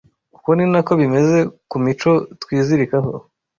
[0.37, 1.37] Uko ni na ko bimeze
[1.69, 2.11] ku mico
[2.41, 3.11] twizirikaho